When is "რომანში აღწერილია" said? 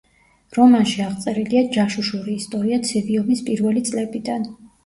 0.57-1.61